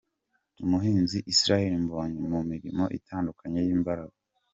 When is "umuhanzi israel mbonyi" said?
0.63-2.19